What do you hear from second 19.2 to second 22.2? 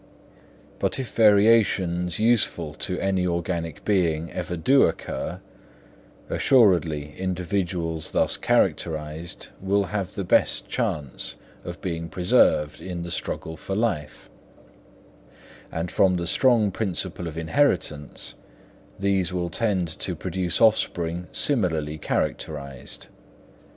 will tend to produce offspring similarly